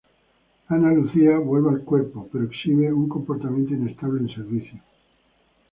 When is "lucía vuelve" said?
0.93-1.69